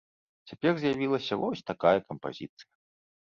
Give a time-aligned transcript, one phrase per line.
[0.51, 2.69] Цяпер з'явілася вось такая кампазіцыя.